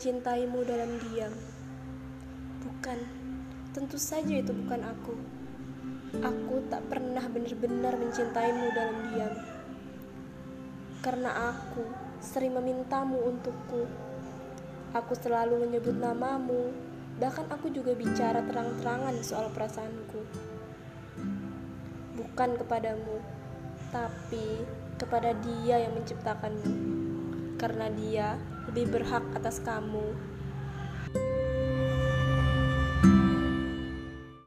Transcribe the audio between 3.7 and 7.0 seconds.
tentu saja itu bukan aku. Aku tak